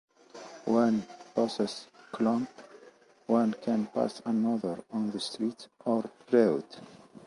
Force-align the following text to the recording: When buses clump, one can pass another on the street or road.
When 0.65 1.05
buses 1.35 1.85
clump, 2.11 2.49
one 3.27 3.53
can 3.61 3.85
pass 3.85 4.19
another 4.25 4.83
on 4.89 5.11
the 5.11 5.19
street 5.19 5.67
or 5.85 6.09
road. 6.31 6.65